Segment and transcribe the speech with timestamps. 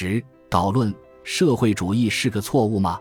[0.00, 0.94] 十导论：
[1.24, 3.00] 社会主义是个错误吗？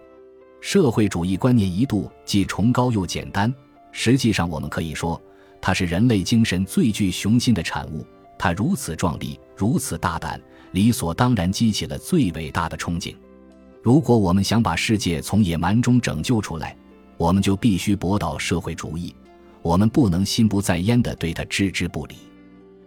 [0.62, 3.54] 社会主义观念一度既崇高又简单，
[3.92, 5.22] 实际上我们可以说，
[5.62, 8.04] 它是人类精神最具雄心的产物。
[8.36, 10.42] 它如此壮丽，如此大胆，
[10.72, 13.16] 理所当然激起了最伟大的憧憬。
[13.84, 16.76] 如果我们想把世界从野蛮中拯救出来，
[17.16, 19.16] 我们就必须驳倒社会主义。
[19.62, 22.16] 我们不能心不在焉地对它置之不理。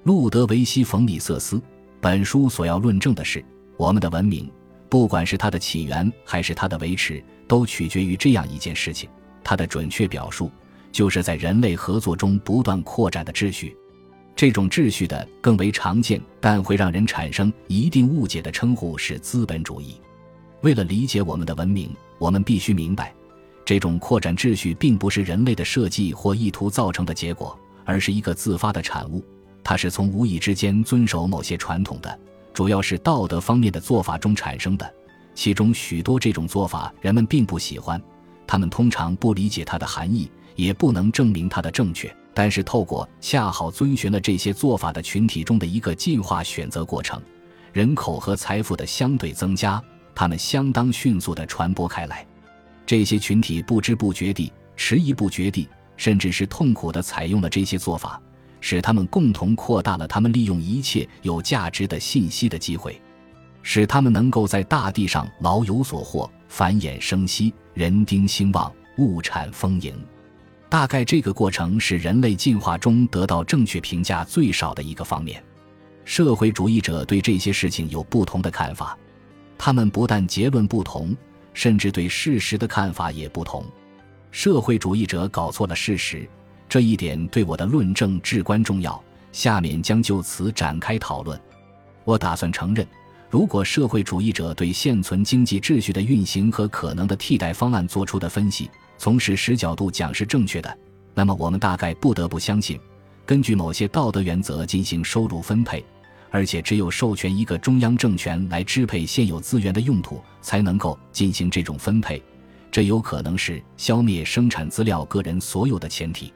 [0.03, 1.63] 路德维希·冯·米瑟斯，
[2.01, 3.45] 本书所要论证的是，
[3.81, 4.47] 我们的文明，
[4.91, 9.09] 不管是它的起源还是它的维持，都取决于这样一件事情：
[9.43, 10.51] 它的准确表述，
[10.93, 13.75] 就是在人类合作中不断扩展的秩序。
[14.37, 19.99] 这种秩序的更为常见，但会让人产生一定误解的称呼是资本主义。
[20.61, 23.15] 为了理解我们的文明，我们必须明白，
[23.65, 29.25] 这种扩展秩序并不是人类的设计或意图造成的结果，而是一个自发的产物。
[29.65, 32.19] 它是从无意之间遵守某些传统的，
[32.61, 34.95] 主要是道德方面的做法中产生的。
[35.35, 37.99] 其中许多这种做法人们并不喜欢，
[38.47, 42.15] 他们通常不理解它的含义，也不能证明它的正确。
[42.35, 47.19] 但是，透过恰好遵循了这些做法的群体中的一个进化选择过程，
[47.73, 49.83] 人口和财富的相对增加，
[50.15, 52.27] 它们相当迅速地传播开来。
[52.85, 58.21] 这些群体不知不觉地、迟疑不决地，甚至是痛苦地采用了这些做法，
[58.61, 63.01] 使他们共同扩大了他们利用一切有价值的信息的机会，
[63.63, 69.95] 使他们能够在大地上老有所获，繁衍生息，人丁兴旺，物产丰盈。
[70.69, 75.43] 大概这个过程是人类进化中得到正确评价最少的一个方面。
[76.05, 78.97] 社会主义者对这些事情有不同的看法，
[79.59, 81.17] 他们不但结论不同，
[81.55, 83.65] 甚至对事实的看法也不同。
[84.31, 86.29] 社会主义者搞错了事实，
[86.71, 89.03] 这一点对我的论证至关重要。
[89.33, 91.39] 下面将就此展开讨论。
[92.05, 92.87] 我打算承认，
[93.29, 98.69] 如果社会主义者对现存经济秩序的运行和可能的替代方案做出的分析，
[98.99, 100.79] 从事实角度讲是正确的，
[101.15, 102.79] 那么我们大概不得不相信，
[103.25, 105.85] 根据某些道德原则进行收入分配，
[106.31, 112.21] 而且只有授权一个中央政权来支配现有资源的用途，才能够进行这种分配。
[112.73, 116.33] 这有可能是消灭生产资料个人所有的前提。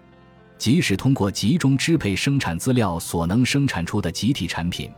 [0.57, 4.91] 即使通过集中支配生产资料所能生产出的集体产品，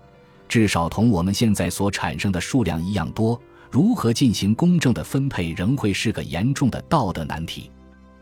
[0.49, 3.41] 至少同我们现在所产生的数量一样多。
[3.69, 7.71] 如何进行公正的分配仍会是个严重的道德难题。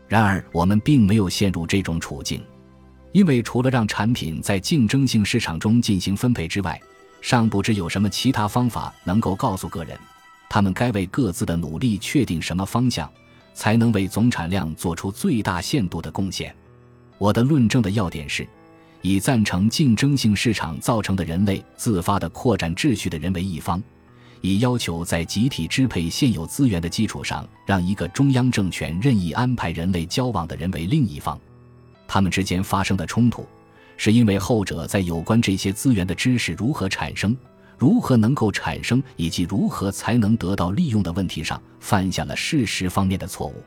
[0.07, 2.43] 然而，我们并没有陷入这种处境，
[3.11, 6.81] 因为除了让产品在竞争性市场中进行分配之外，
[7.21, 9.97] 尚不知有什么其他方法能够告诉个人，
[10.49, 13.09] 他们该为各自的努力确定什么方向，
[13.53, 16.53] 才能为总产量做出最大限度的贡献。
[17.17, 18.47] 我的论证的要点是，
[19.01, 23.81] 以赞成竞争性市场造成的人类自发的扩展秩序的人为一方。
[24.41, 31.39] 以要求在集体支配现有资源的基础上，让一个中央政权任意安排人类交往的人为另一方，
[32.07, 33.47] 他们之间发生的冲突，
[33.97, 37.35] 是因为后者在有关这些资源的知识如何产生、
[37.75, 43.63] 如何能够产生以及如何才能得到利用的问题上，犯下了事实方面的错误。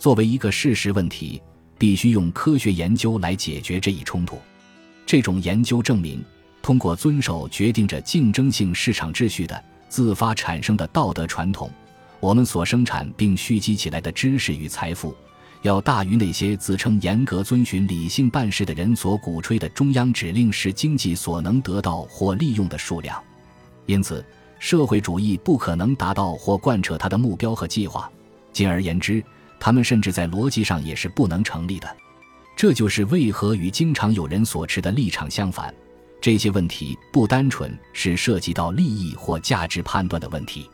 [0.00, 1.40] 作为一个事实问题，
[1.78, 4.38] 必须用科学研究来解决这一冲突。
[5.06, 6.22] 这种研究证明，
[6.60, 9.64] 通过遵守决定着竞争性市场秩序的。
[9.88, 11.70] 自发产生的道德传统，
[12.20, 15.16] 我们所生产并蓄积起来的知识与财富，
[15.62, 23.18] 要大于那些自称严格遵循理性办事的人所鼓吹的中央指令式经济所能得到或利用的数量。
[23.86, 24.22] 因此，
[24.58, 28.10] 社会主义不可能达到或贯彻它的目标和计划。
[28.52, 29.24] 进而言之，
[29.60, 31.96] 他们甚至在逻辑上也是不能成立的。
[32.56, 35.72] 这就是为何与经常有人所持的立场相反。
[36.20, 40.68] 这些问题不单纯是涉及到利益或价值判断的问题，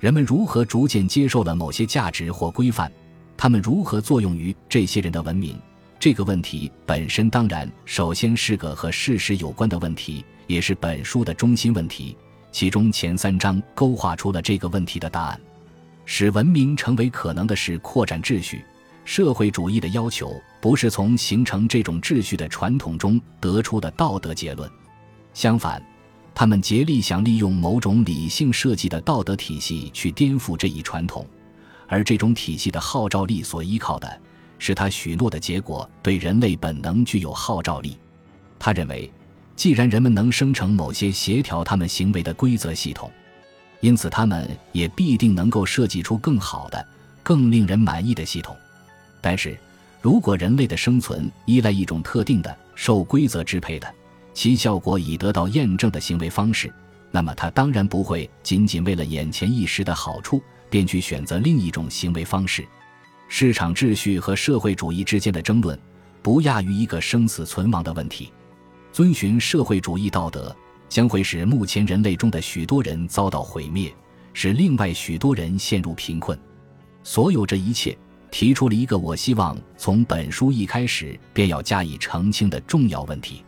[0.00, 2.90] 人们如何逐渐接受了某些价值或规范，
[3.36, 5.60] 他们如何作用于这些人的文明？
[6.00, 12.16] 这个问题本身当然首先是个和事实有关的问题，也是本书的中心问题。
[12.50, 15.40] 其中前三章勾画出了这个问题的答案。
[16.10, 18.64] 使文明成为可能的是扩展秩序。
[19.04, 24.68] 社会主义的要求不是从形成这种秩序的传统中得出的道德结论，
[25.34, 25.82] 相反，
[26.34, 31.26] 他们竭力想利用某种理性设计的道德体系去颠覆这一传统，
[31.86, 34.20] 而这种体系的号召力所依靠的
[34.58, 37.98] 是他许诺的结果对人类本能具有号召力。
[38.58, 39.12] 他认为，
[39.54, 43.12] 既然人们能生成某些协调他们行为的规则系统，
[43.80, 46.86] 因此他们也必定能够设计出更好的、
[47.22, 48.56] 更令人满意的系统。
[49.20, 49.58] 但是，
[50.00, 53.92] 如果人类的生存依赖一种特定的、受规则支配的、
[54.34, 56.72] 其效果已得到验证的行为方式，
[57.10, 62.66] 那么他当然不会仅仅为了眼前一时的好处，便去选择另一种行为方式。
[63.28, 65.78] 市场秩序和社会主义之间的争论，
[66.22, 68.32] 不亚于一个生死存亡的问题。
[68.92, 70.54] 遵循社会主义道德，
[70.88, 73.94] 将会使目前人类中的许多人遭到毁灭，
[74.32, 76.38] 使另外许多人陷入贫困。
[77.02, 77.96] 所有这一切，
[78.30, 83.42] 提出了一个我希望从本书一开始便要加以澄清的重要问题。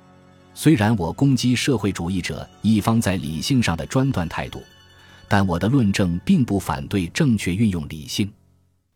[0.54, 4.62] 虽然我攻击社会主义者一方在理性上的专断态度，
[5.28, 8.30] 但我的论证并不反对正确运用理性。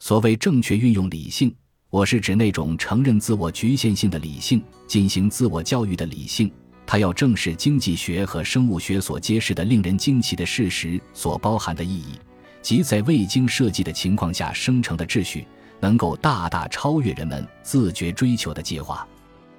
[0.00, 1.54] 所谓正确运用理性，
[1.90, 6.50] 我是指那种承认自我局限性的理性，进行自我教育的理性。
[6.86, 12.18] 它要正视经济学和生物学所揭示的令人惊奇的事实所包含的意义，
[12.60, 15.46] 即在未经设计的情况下生成的秩序，
[15.80, 19.06] 能够大大超越人们自觉追求的计划。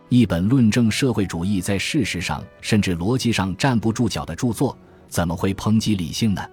[0.10, 4.78] 一本论证社会主义在事实上甚至逻辑上站不住脚的著作，
[5.08, 6.46] 怎么会抨击理性呢？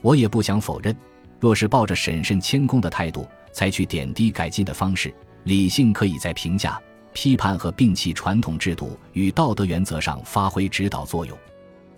[0.00, 0.96] 我也不想否认，
[1.38, 5.14] 若是抱着审慎谦恭的态度，采取点滴改进的方式，
[5.44, 6.80] 理性可以在评价、
[7.16, 11.34] 批判和摒弃传统制度与道德原则上发挥指导作用。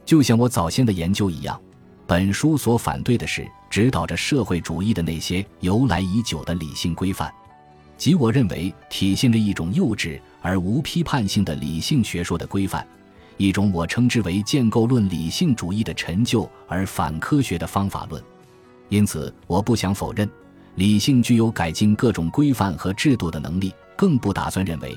[0.04, 1.60] 就像我早先的研究一样，
[2.06, 7.34] 本书所反对的是指导着社会主义的那些由来已久的理性规范。
[7.96, 12.86] 即我认为体现着一种幼稚而无批判性的理性学说的规范，
[13.38, 18.22] 一种我称之为建构论理性主义的陈旧而反科学的方法论。
[18.88, 20.30] 因此，我不想否认
[20.76, 24.96] 理性具有改进各种规范和制度的能力，更不打算认为，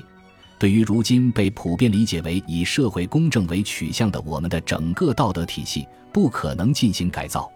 [0.62, 7.50] 对于如今被普遍理解为以社会公正为取向的我们的整个道德体系不可能进行改造。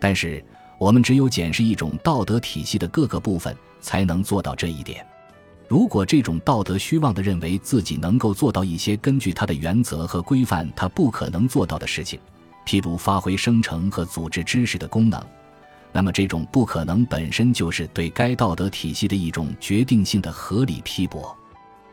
[0.00, 0.44] 但是，
[0.76, 3.56] 我们只有检视一种道德体系的各个部分。
[3.82, 5.06] 才能做到这一点。
[5.68, 12.20] 如果这种道德虚妄地认为自己能够做到一些根据他的原则和规范他不可能做到的事情，
[12.66, 15.18] 譬如发挥生成和组织知识的功能，
[15.92, 21.34] 那么这种不可能本身就是对该道德体系的一种决定性的合理批驳。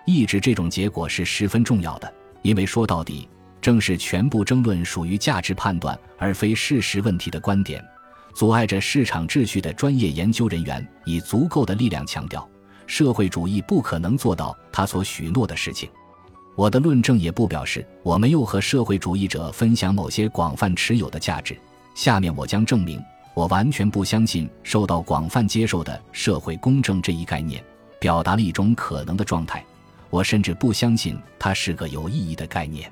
[0.08, 2.12] 抑制这种结果是十分重要的，
[2.42, 3.28] 因为说到底，
[3.60, 7.84] 正是全部争论属于价值判断而非事实问题的观点。
[8.34, 12.48] 阻碍着市场秩序的专业研究人员以足够的力量强调，
[12.86, 15.90] 社会主义不可能做到他所许诺的事情。
[16.56, 21.60] 我的论证也不表示我没有和社会主义者分享某些广泛持有的价值。
[21.96, 23.04] 下面我将证明，
[23.34, 27.62] 我完全不相信受到广泛接受的社会公正这一概念，
[28.00, 29.66] 表达了一种可能的状态。
[30.10, 32.92] 我甚至不相信它是个有意义的概念。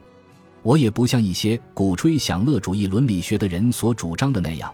[0.62, 4.74] 我也不像一些鼓吹享乐主义伦理学的人所主张的那样。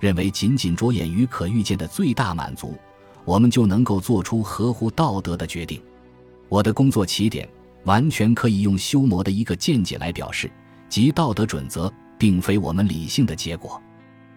[0.00, 2.78] 认为仅仅着眼于可预见的最大满足，
[3.24, 5.82] 我们就能够做出合乎道德的决定。
[6.48, 7.48] 我的工作起点
[7.82, 10.48] 完全可以用修魔的一个见解来表示，
[10.88, 13.82] 即道德准则并非我们理性的结果。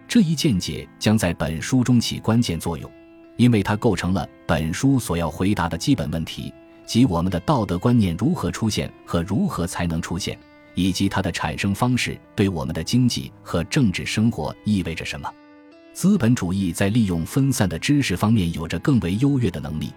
[0.08, 2.90] 这一见解将在本书中起关键作用，
[3.36, 6.52] 因为它构成了本书所要回答的基本问题，
[6.92, 10.38] 即我们的道德观念如何出现和如何才能出现，
[10.74, 15.26] 以及它的产生方式对我们的经济和政治生活意味着什么。
[15.94, 19.90] 资本主义在利用分散的知识方面有着更为优越的能力，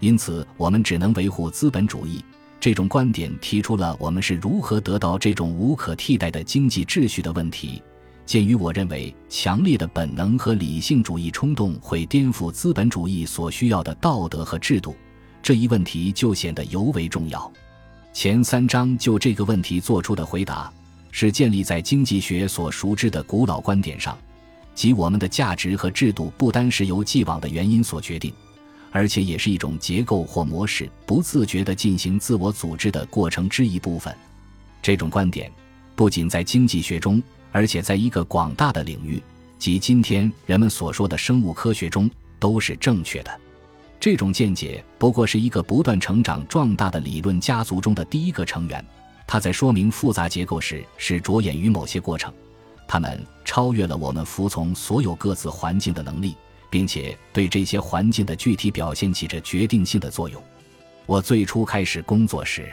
[0.00, 2.20] 因此我们只能维护资本主义
[2.58, 3.32] 这种观点。
[3.38, 7.80] 提出了我们是如何得到这种无可替代的经济秩序的问题。
[8.26, 14.96] 鉴于我认为强烈的本能和理性主义冲动会颠覆资本主义所需要的道德和制度，
[15.42, 17.50] 这一问题就显得尤为重要。
[18.12, 20.72] 前三章就这个问题做出的回答，
[21.10, 24.16] 是建立在经济学所熟知的古老观点上。
[24.74, 28.32] 即我们的价值和制度不单是由既往的原因所决定，
[28.90, 34.14] 而且也是一种结构或模式不自觉地进行自我组织的过程之一部分。
[34.80, 35.50] 这种观点
[35.94, 39.22] 不仅在经济学中，而且在一个广大的领域，
[39.58, 43.40] 即今天人们所说的生物科学中都是正确的。
[44.00, 48.82] 这种见解不过是一个不断成长壮大的理论家族中的第一个成员，
[49.26, 52.32] 他在说明复杂结构时是着眼于某些过程。
[52.88, 56.34] 他们超越了我们服从所有各自环境的能力，
[56.70, 60.42] 并且对这些环境的具体表现起着决定性的作用。
[61.04, 62.72] 我最初开始工作时，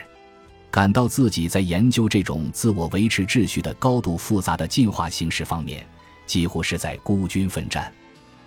[0.70, 5.86] 感到自己在研究这种自我维持秩序的高度复杂的进化形式方面，
[6.24, 7.92] 几乎是在孤军奋战。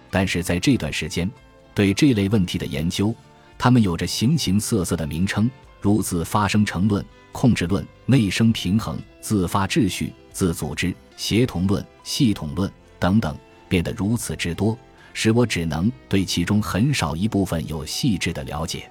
[0.10, 1.30] 但是在这段时间，
[1.74, 3.13] 对这类问题的研究，
[3.58, 5.50] 他们有着形形色色的名称，
[5.80, 10.94] 如自发生成论、控制论、内生平衡、自发秩序、自组织。
[11.18, 13.38] 协同论、系统论等等
[13.70, 14.75] 变得如此之多，
[15.13, 18.90] 使我只能对其中很少一部分有细致的了解。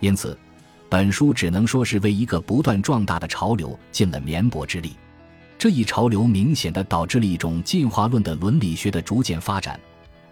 [0.00, 0.36] 因此，
[0.88, 4.96] 本书只能说是为一个不断壮大的潮流尽了绵薄之力。
[5.56, 9.78] 这一潮流明显的导致了一种进化论的伦理学的逐渐发展，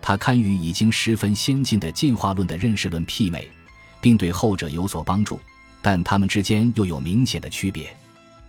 [0.01, 3.49] 它堪与已经十分先进的进化论的认识论媲美，
[4.01, 5.39] 并对后者有所帮助，
[5.83, 7.95] 但它们之间又有明显的区别。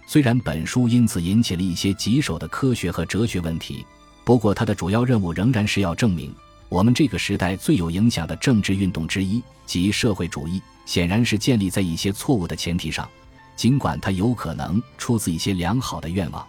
[0.07, 3.85] 虽然本书因此引起了一些棘手的科学和哲学问题，
[4.23, 6.33] 不过它的主要任务仍然是要证明，
[6.69, 13.07] 我们这个时代最有影响的政治运动之一，即社会主义，显然是建立在一些错误的前提上，
[13.55, 16.45] 尽管它有可能出自一些良好的愿望。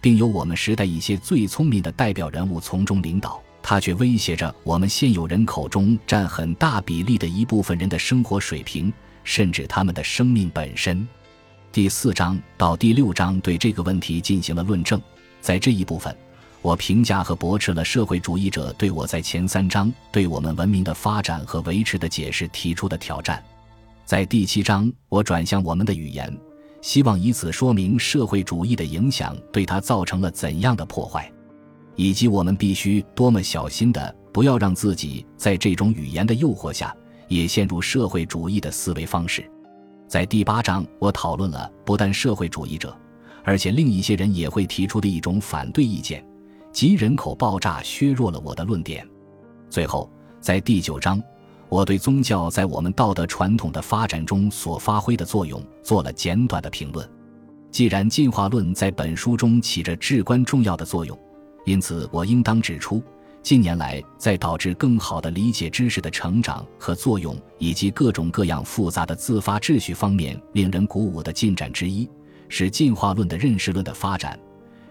[0.00, 8.90] 并由我们时代一些最聪明的代表人物从中领导，它却威胁着我们现有人口中占很大比例的一部分人的生活水平，
[9.24, 11.06] 甚至他们的生命本身。
[11.70, 14.98] 第四章到第六章对这个问题进行了论证。
[15.42, 16.16] 在这一部分，
[16.62, 23.44] 我评价和驳斥了社会主义者对我在前三章对我们文明的发展和维持的解释提出的挑战。
[24.06, 26.34] 在第七章，我转向我们的语言。
[26.80, 31.30] 希望以此说明社会主义的影响对他造成了怎样的破坏，
[31.98, 36.94] 以及我们必须多么小心的不要让自己在这种语言的诱惑下
[37.26, 39.44] 也陷入社会主义的思维方式。
[40.06, 42.96] 在第八章，我讨论了不但社会主义者，
[43.42, 46.24] 而且另一些人也会提出的一种反对意见，
[46.72, 49.04] 即人口爆炸削弱了我的论点。
[49.68, 50.08] 最后，
[50.40, 51.20] 在第九章。
[51.68, 57.06] 我对宗教在我们道德传统的发展中所发挥的作用做了简短的评论。
[57.70, 61.18] 既然进化论在本书中起着至关重要的作用，
[61.68, 63.02] 因此我应当指出，
[63.42, 72.08] 近年来在导致更好的理解知识的成长和作用，以及各种各样复杂的自发秩序方面，令人鼓舞的进展之一，
[72.48, 74.38] 是进化论的认识论的发展。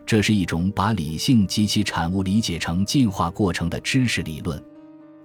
[0.05, 4.63] 这是一种把理性及其产物理解成进化过程的知识理论。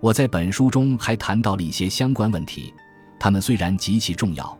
[0.00, 2.72] 我在本书中还谈到了一些相关问题，
[3.20, 4.58] 它们虽然极其重要，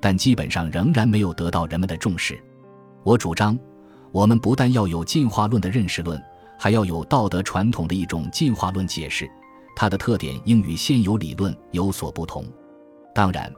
[0.00, 2.42] 但基本上仍然没有得到人们的重视。
[3.02, 3.56] 我主张，
[4.10, 6.20] 我们不但要有进化论的认识论，
[6.62, 9.26] 还要有道德传统的一种进化论解释，
[9.74, 12.44] 它的特点应与现有理论有所不同。
[13.14, 13.50] 当然，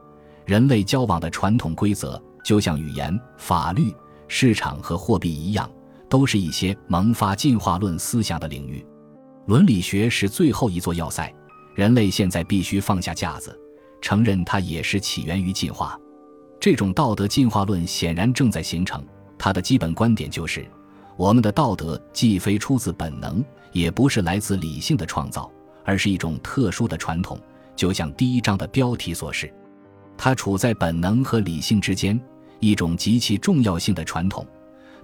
[0.47, 3.93] 人类交往的传统规则，就像语言、法律、
[4.29, 5.69] 市场和货币一样，
[6.09, 8.87] 都是一些萌发进化论思想的领域。
[9.47, 11.29] 伦理学是最后一座要塞，
[11.75, 13.59] 人类现在必须放下架子，
[14.01, 15.99] 承认它也是起源于进化。
[16.61, 19.05] 这种道德进化论显然正在形成。
[19.37, 20.65] 它的基本观点就是：
[21.23, 25.49] 我们的道德既非出自本能，也不是来自理性的创造，
[25.85, 27.39] 而是一种特殊的传统，
[27.77, 29.49] 就像第一章的标题所示，
[30.19, 32.21] 它处在本能和理性之间，
[32.59, 34.45] 一种极其重要性的传统。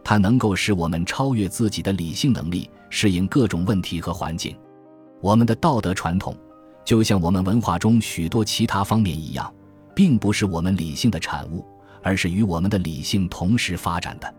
[0.02, 2.68] 它能够使我们超越自己的理性能力。
[2.90, 4.56] 适应各种问题和环境，
[5.20, 6.37] 我们的道德传统，
[6.84, 9.54] 就像我们文化中许多其他方面一样，
[9.94, 11.64] 并不是我们理性的产物，
[12.02, 14.34] 而是与我们的理性同时发展的。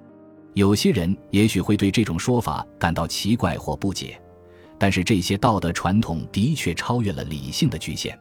[0.59, 4.21] 有些人也许会对这种说法感到奇怪或不解，
[4.77, 8.19] 但是这些道德传统的确超越了理性的局限。